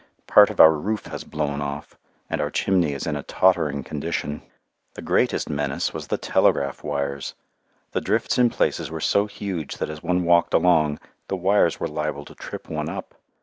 Part 0.25 0.49
of 0.49 0.59
our 0.59 0.73
roof 0.73 1.05
has 1.05 1.23
blown 1.23 1.61
off 1.61 1.95
and 2.27 2.41
our 2.41 2.49
chimney 2.49 2.93
is 2.93 3.05
in 3.05 3.15
a 3.15 3.21
tottering 3.21 3.83
condition. 3.83 4.41
The 4.95 5.03
greatest 5.03 5.47
menace 5.47 5.93
was 5.93 6.07
the 6.07 6.17
telegraph 6.17 6.83
wires. 6.83 7.35
The 7.91 8.01
drifts 8.01 8.39
in 8.39 8.49
places 8.49 8.89
were 8.89 8.99
so 8.99 9.27
huge 9.27 9.77
that 9.77 9.91
as 9.91 10.01
one 10.01 10.23
walked 10.23 10.55
along, 10.55 10.97
the 11.27 11.37
wires 11.37 11.79
were 11.79 11.87
liable 11.87 12.25
to 12.25 12.33
trip 12.33 12.67
one 12.67 12.89
up. 12.89 13.13